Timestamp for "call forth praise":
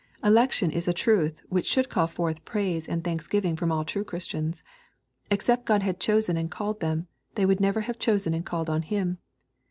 1.87-2.87